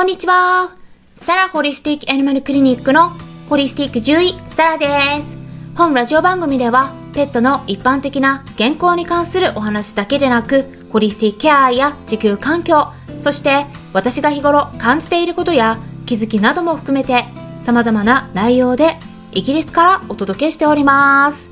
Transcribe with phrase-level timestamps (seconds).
[0.00, 0.70] こんにちは。
[1.14, 3.10] サラホリスティックアニマルクリニックの
[3.50, 4.86] ホリスティック獣医、サラで
[5.20, 5.36] す。
[5.76, 12.86] 本ラジオ番組では、ペットの一般的な健康に関するお話だけでなく、ホリスティックケアや地球環境、
[13.20, 17.26] そして私が日頃感じていることや気づきなども含めて
[17.60, 18.96] 様々な内容で
[19.32, 21.50] イギリスからお届けしております。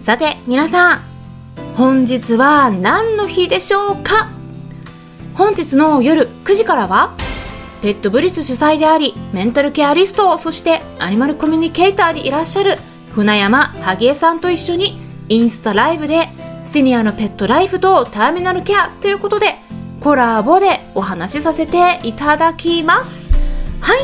[0.00, 1.00] さて皆さん、
[1.76, 4.30] 本日は何の日でしょうか？
[5.36, 7.16] 本日の夜9時からは
[7.84, 12.78] ペットブリス主催でありメンタルケアリストそしてアニマルコミュニケーターでいらっしゃる
[13.10, 14.98] 船山萩江さんと一緒に
[15.28, 16.28] インスタライブで
[16.64, 19.56] シニアのペットライフとターミナルケアということで
[20.00, 23.34] コラボでお話しさせていただきます。
[23.82, 24.00] はい。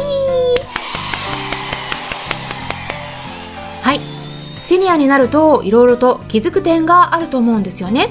[3.82, 4.00] はい。
[4.60, 8.08] シニアになるといろいろと気づく点があると思うんですよね。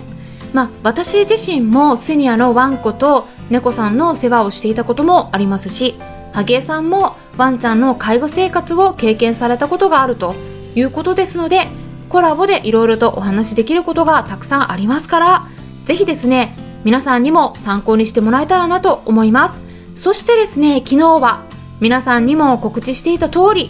[0.52, 5.95] まあ私自身もシニアのワンコと猫さんの世話をしていたこともありますし
[6.34, 10.35] 萩江さんもワンちゃんの介護生活を経験されたことがあると
[10.76, 11.68] いうことですので
[12.09, 15.48] コラボでいろいろとお話しできることがたくさんありますから
[15.85, 19.62] ぜひですね皆さんにも参考にしてもらえたらなと思います。
[19.96, 21.43] そしてですね昨日は
[21.81, 23.70] 皆さんにも告知していた通り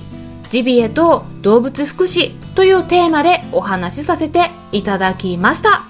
[0.49, 5.83] ジビエと動物福祉というテーマでお話しさせていただきました。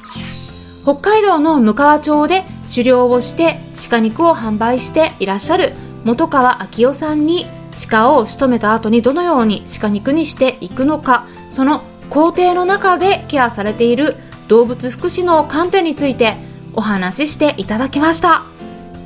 [0.83, 5.73] 北海道の向川町で狩猟をして鹿肉を販売していらっしゃる
[6.06, 7.48] 本川昭夫さんに
[7.89, 14.17] 鹿を仕留めた後にどのように鹿肉にしていくのかその工程の中でケアされている
[14.48, 16.36] 動物福祉の観点について
[16.73, 18.44] お話ししていただきました。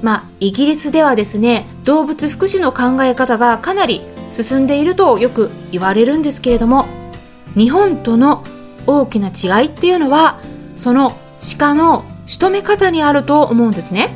[0.01, 6.85] まあイギリスではですね動物福祉の考え方がかなり進んでいるとよく言われるんですけれども
[7.55, 8.43] 日本との
[8.85, 10.39] 大きな違いっていうのは
[10.75, 11.17] その
[11.57, 12.03] 鹿の
[12.33, 14.09] 仕留め方にあると思うんですね。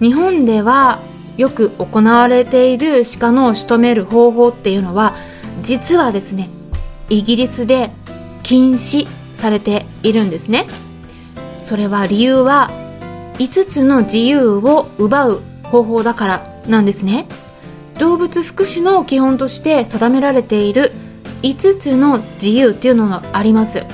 [0.00, 1.00] 日本では
[1.36, 5.14] よく行われている鹿の仕留める方法っていうのは
[5.62, 6.48] 実はですね
[7.10, 7.90] イギリスで
[8.42, 10.66] 禁止されているんですね。
[11.62, 12.70] それは理由は
[13.34, 17.28] 5つの自由を奪う方法だからなんですね。
[17.98, 20.92] 動物福祉の基本として定められている
[21.42, 23.84] 5つの自由っていうのがあります。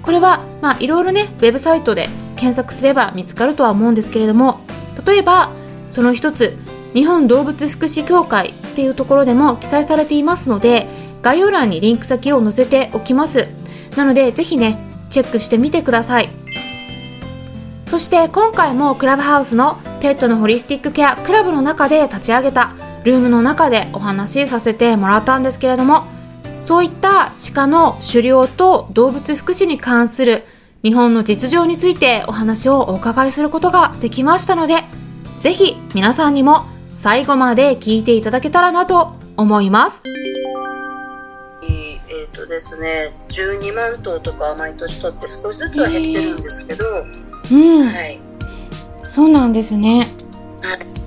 [0.00, 4.60] これはまあいろいろねウェブサイトで検索すれば見つかるとは思うんですけれども
[5.04, 5.50] 例えば
[5.88, 6.56] その一つ
[6.94, 10.86] 日本動物福祉協会っていうところでも記載されていますので
[11.22, 13.48] 概要欄にリンク先を載せておきます。
[13.96, 14.78] なのでぜひね
[15.10, 16.28] チェックしてみてください。
[17.86, 22.74] そして今回もクラブハウスのペットのホリスティックケアクラブの中で立ち上げた
[23.04, 26.04] ルームの中でお話しさせてもらったんですけれども
[26.62, 30.44] そういった鹿の狩猟と動物福祉に関する
[30.82, 34.76] 日本の実情についてお話をお伺いすることができましたので
[35.40, 40.02] ぜひ皆さんにも最後まで聞いていただけたらなと思います。
[42.08, 48.20] えーとですね、12万頭とか毎年取って少しずつは減ってるんですけど、えー、うん、はい、
[49.04, 50.06] そうなんですね。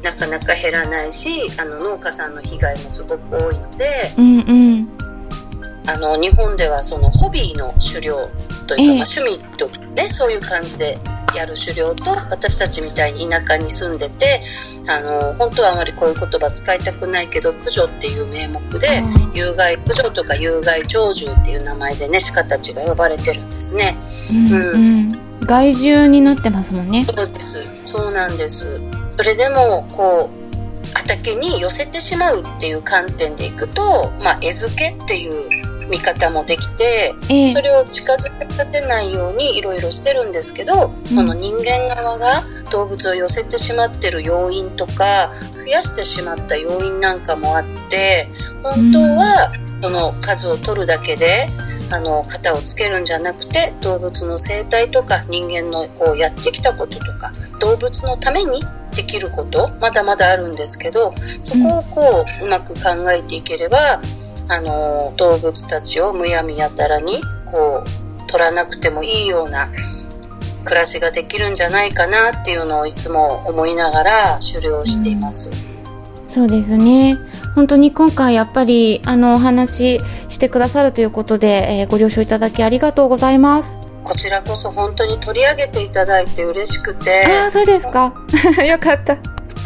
[0.04, 4.90] なかなか減らないしあの農家さんの被害もすごく多いので、うんうん、
[5.90, 8.16] あの日本ではそのホビーの狩猟
[8.68, 11.00] というか、まあ、趣味とねそういう感じで
[11.36, 14.42] やる狩猟と私たちみたいに田舎に住んでて
[14.88, 19.02] あの本当はあまりこういう言葉使いたくないけど駆除っていう名目で
[19.34, 23.98] 有害駆除とか有害鳥獣っていう名前でね鹿たちが呼ばれてるんですね。
[24.52, 25.12] うん、
[25.42, 27.06] うん、害獣になってますもんね。
[27.06, 27.88] そうです。
[27.88, 28.80] そうなんです。
[29.18, 30.40] それでもこう
[30.94, 48.28] 畑に寄せてしまうっていう観点でいくと、まあ、餌付けっていう見方もできて、えー、それを近づけ立てないようにいろいろしてるんですけど、うん、その人間側が動物を寄せてしまってる要因とか増やしてしまった要因なんかもあって
[48.64, 49.52] 本当は
[49.82, 51.48] その数を取るだけで
[51.92, 58.62] あの型をつけるんじゃなくて動物の生態とか人間のこうやってきたこととか動物のために
[58.96, 61.14] できることまだまだあるんですけど
[61.44, 64.02] そこをこううまく考えていければ
[64.50, 69.70] あの動物たちをむやみやたらにこう取らなくてもいいような
[70.66, 75.52] 暮らしができるんじゃないかなっていうのをいつも思いながら狩猟しています。
[76.28, 77.18] そうですね。
[77.56, 83.78] 本当に今回やっぱりあのお話ししてくださるということで、えー、ご了承いただきありがとうございます。
[84.04, 87.26] こちらこそ本当に取り上げていただいて嬉しくて。
[87.26, 88.14] ああ、そうですか。
[88.66, 89.18] よかった。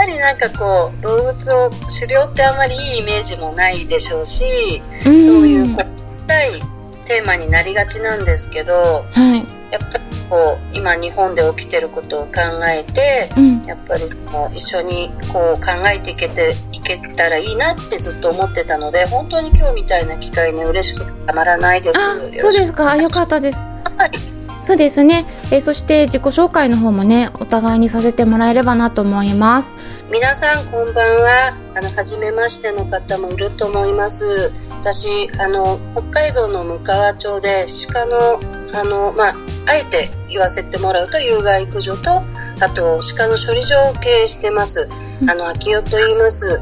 [0.04, 6.62] っぱりなんかこう動物を狩猟ってあんまりいいイメージもないでしょうし、うん、そういうこう深い
[7.06, 9.04] テーマになりがちなんですけど、は
[9.36, 12.32] い、やっぱりこう今日本で起きてることを考
[12.68, 22.00] えて、うん、やっぱりその一緒にこう考えていけていけたらいいなってずっと思ってたので本当に今日みたいな機会ね嬉しくてたまらないです。
[22.40, 22.96] そうですか。
[22.98, 23.60] よかったです。
[23.60, 24.33] はい
[24.64, 29.76] そうですね、えー、そして自己紹介の方もねお互いにさせてもらえればなと思います。
[30.10, 31.58] 皆さんこんばんは。
[31.76, 34.54] あの初めましての方もいると思います。
[34.80, 38.40] 私あの北海道のむかわ町で鹿の
[38.74, 39.36] あのまあ
[39.68, 42.10] あえて言わせてもらうと有害駆除と
[42.62, 44.88] あと鹿の処理場を経営してます。
[45.28, 46.62] あの秋代と言います。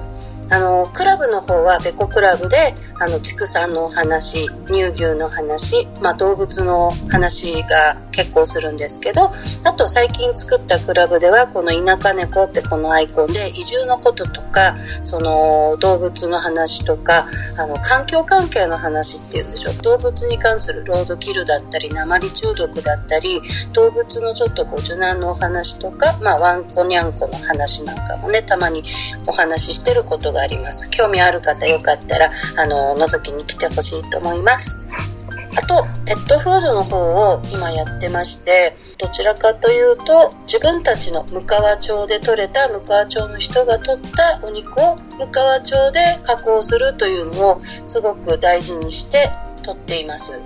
[0.50, 9.32] あのクラブの方はベコクラブであの畜産のお話乳牛の話、まあ、動物の話が結構するんですけど
[9.64, 17.26] あと最近作ったクラブではこの田舎猫ってこのアイコンで移住のこととかその動物の話とか
[17.58, 19.76] あの環境関係の話っていうんでしょう。
[19.82, 23.42] 動物に関するロードキルだったり鉛中毒だったり
[23.74, 28.84] 動物のちょっとこう受難のお話とか、まあ、ワンコニャンコの話なんかもねたまに
[29.26, 30.90] お話ししてることがあります。
[30.92, 34.80] 興味ある方よかったらあの覗きに来てほしいと思います。
[35.58, 36.98] あとペットフードの方
[37.34, 49.30] を今やってましてどちらかというと自分たちの向川町で採れた向川町の人が取ったお肉を向川町で加工するというのをすごく大事にして
[49.64, 50.42] 取っています。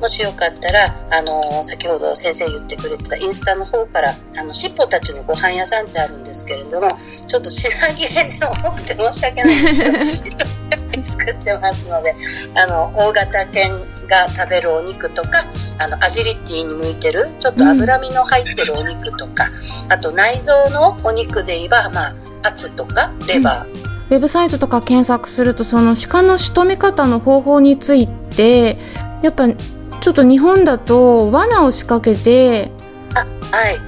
[0.00, 6.88] もしよかったら、あの、先ほど先生言ってくれてたインスタの方から、あの、しっぽたちのご飯屋さんってあるんですけれども、
[7.26, 9.62] ちょっと品切れで重くて申し訳ない
[9.92, 10.57] ですけど、
[11.04, 12.14] 作ってますので
[12.54, 15.44] あの大型犬が食べるお肉とか
[15.78, 19.44] あのアジリティに向いてるちょっと脂身の入ってるお肉とか、
[19.86, 23.88] うん、あと内臓のお肉で言えば、まあ、ハツとかレバー、うん。
[24.10, 28.78] ウェブサイトとか検索するとその鹿の仕留め方の方法について
[29.22, 32.70] やっぱちょっと日本だと罠を仕掛けて
[33.14, 33.26] あ
[33.56, 33.78] はい。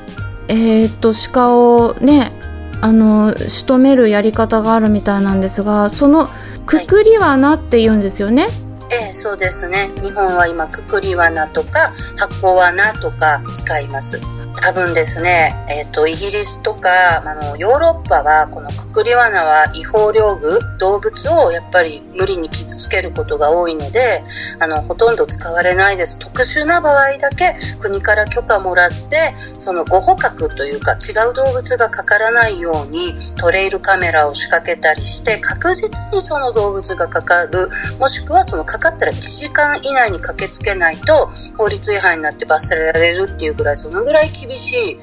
[0.48, 2.32] えっ、と鹿をね
[2.80, 6.28] あの仕留めるやり方があるみたいなんですがその
[6.66, 8.48] くくり罠って言うんですよね。
[8.92, 9.90] ええ、そうですね。
[10.02, 14.20] 日本は今、くくり罠とか、箱罠とか使います。
[14.62, 16.90] 多分ですね、えっ、ー、と、イギリスとか、
[17.24, 24.22] あの、ヨーロッパは、このくくり罠は違法領具、動物をやっぱり無理に傷つけることが多いので、
[24.58, 26.18] あの、ほとんど使われないです。
[26.18, 44.98] 特殊な場合だけ国から許可もらって、そのご捕獲というか違う動物がかからないようにトレイルカメラを仕掛けたりして、確実にその動物がかかる、もしくはそのかかったら1時間以内に駆けつけないと法律違反になって罰せられるっていうぐらい、そのぐらい厳しい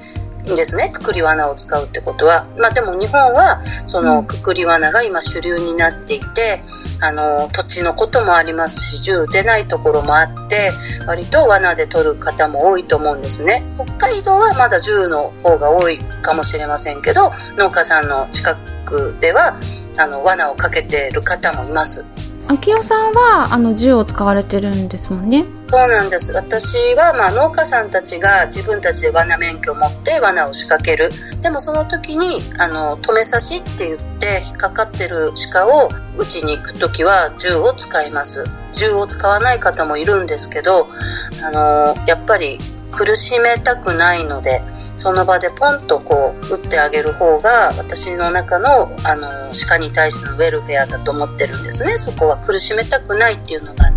[0.56, 2.46] ですねくくり罠を使うってことは。
[2.58, 6.62] まあ、でも日本はそのくくり罠が今主流になっていて
[7.02, 10.72] あの土地のこともありますし銃出ないところもあって
[11.06, 13.64] 割と罠で取る方も多いと思うんですね。
[13.76, 18.56] 北海道はまだ銃の方が多いかもしれませんけど農家さんの近
[18.86, 19.58] くでは
[19.98, 22.06] あの罠をかけてる方もいます。
[22.50, 25.57] 秋代さんはあの銃を使われてるんですもんね。
[25.70, 26.32] そうなんです。
[26.34, 31.12] 私はまあ農家さんたちが自分たちで罠免許を持って罠を仕掛ける。
[31.42, 38.46] でもその時にあの止め刺しって言って引っかかってる鹿を撃ちに行く時は銃を使います。
[38.74, 40.88] 銃を使わない方もいるんですけど
[41.44, 42.60] あのやっぱり
[42.92, 44.62] 苦しめたくないので
[44.96, 49.30] その場でポンとこう打ってあげる方が私の中のあの
[49.68, 51.92] 鹿に対してのウェルフェアだと思ってるんですね。
[51.92, 53.97] そこは苦しめたくないっていうのがあって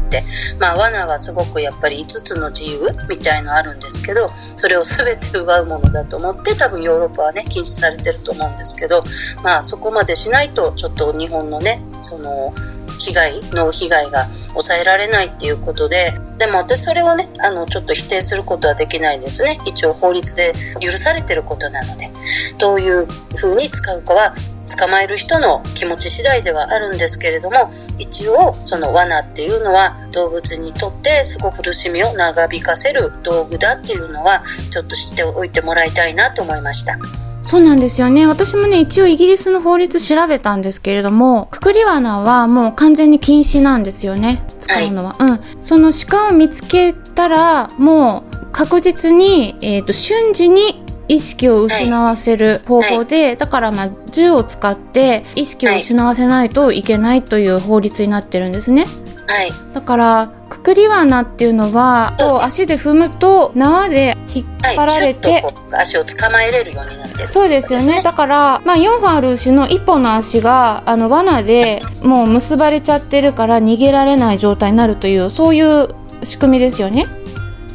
[0.58, 9.02] まあ罠はすごくやっぱり5つの自由みたいのあるんですけどそれを全て奪うものだと思って多分ヨーロッパはね禁止されてると思うんですけど
[9.42, 12.52] まあそこまでしないとちょっと日本のねその
[13.00, 19.58] 被害の被害が抑えられないっていうことででも私それをねあのちょっと否定することはできないですね。
[19.66, 22.10] 一応法律で許されてることなので
[22.58, 24.34] どういう風に使うかは
[24.80, 36.96] 捕まえる人の気持ち次第ではあるんですけれども一応その罠っていうのは動物にとってすごく苦しみを長引かせる道具だっていうのはちょっと知っておいてもらいたいなと思いました。
[37.42, 38.26] そうなんですよね。
[38.26, 44.44] 私もね、一応イギリスの法律調べたんですけれども、くくり罠はもう完全に禁止なんですよね。
[44.60, 45.14] 使うのは。
[45.14, 45.40] はい、うん。
[45.62, 50.79] その鹿を見つけたら、もう確実に、えっ、ー、と、瞬時に
[51.10, 53.26] 意識を失わせる方法で、はい。
[53.26, 58.86] はい、だからまあ銃を使って意識を失わせないといけないという法律になってるんですね。
[59.26, 65.42] はい、だからくくり罠っていうのは足で踏むと縄で引っ張られて、はい、
[65.82, 68.02] 足を捕まえれるようになってる、ね、そうですよね。
[68.02, 75.88] だから、まあ、4本ある牛の1本の足があの罠でもう結ばれちゃってるから逃げられない状態になるというそういう
[76.24, 77.06] 仕組みですよね。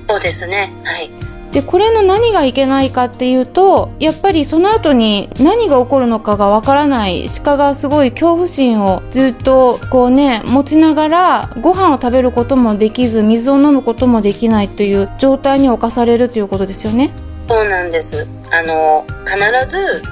[0.07, 0.71] そうですね。
[0.83, 1.14] はい
[1.55, 17.13] でこれの何がいけないかっていうとやっぱりその後に何が起こるのかがわからない鹿がすごい恐怖心をずっとこうね持ちながらご飯を食べることもできず水を飲むこともできないという状態に侵されるということですよね。
[17.39, 20.03] そうなんですあの必ず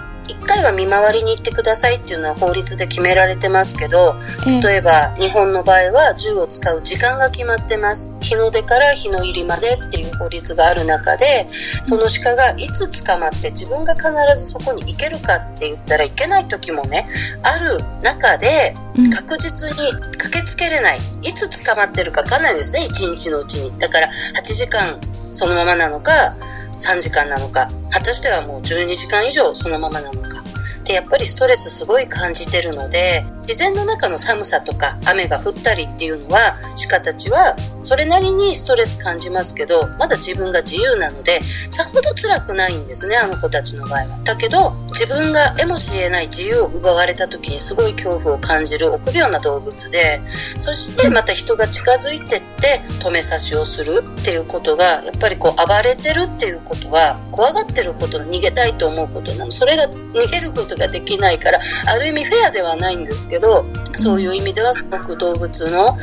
[0.43, 4.15] 1回は見回りに行ってくださいっていうのは法律で決められてますけど
[4.61, 8.13] 例えば日本の場合は銃を使う時間が決まってます。
[8.21, 17.07] 日の出から日の入りまでっていう法律がある中でその鹿がいつ捕まって自分が必ずそこに行けるかって言ったらいけない時もね
[17.41, 18.75] ある中で
[19.15, 20.99] 確実に駆けつけれない。
[21.21, 22.81] いつ捕まってるか分かんないですね。
[22.89, 23.77] 1日のうちに。
[23.79, 24.99] だから8時間
[25.31, 26.35] そのままなのか
[26.79, 30.42] 3時間なのか果たしてはもう12時間以上そのままなのか。
[30.85, 36.55] でやっぱりストレスすごい感じてるので自然の中の寒さとか雨が降ったりっていうのは
[36.89, 44.23] 鹿たちはそれなりにストレス感じますけどまだ自分が自由なのでさほど辛くないんですねあの子たちの場合は。
[44.23, 50.21] だけど自分がえもしえない自由を奪われた時にすごい恐怖を感じる臆病な動物で
[50.57, 61.59] そしてまた人が近づいてって止め刺しをするっていうことがやっぱりこう暴れてるっていうことは怖がってること逃げたいと思うことなのそれが逃げることができないから
[61.93, 63.65] ある意味フェアではないんですけど
[63.95, 65.95] そういう意味ではすごく動物の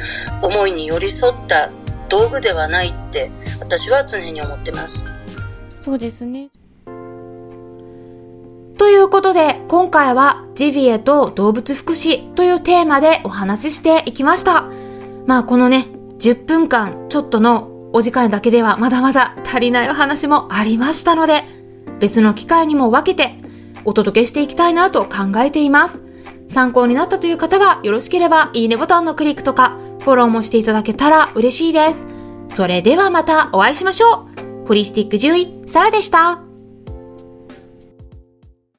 [0.42, 1.70] 思いに寄り添った
[2.08, 5.06] 道具ではないって私は常に思ってます。
[5.80, 6.48] そうですね。
[8.78, 14.64] ということで、今回はジビエと動物福祉というテーマでお話ししていきました。
[15.26, 15.86] まあこのね、
[16.18, 21.44] 10分間ちょっとのお時間だけではまだまだ足りないお話もありましたので、
[22.00, 23.39] 別の機会にも分けて
[23.84, 26.02] お届けしていきたいなと考えています。
[26.48, 32.06] 参考になったという方はよろしければいいねボタンのクリックとかフォローもしていただけたら嬉しいです。
[32.48, 34.26] それではまたお会いしましょ
[34.64, 34.66] う。
[34.66, 36.49] ホリスティック獣医、サラでした。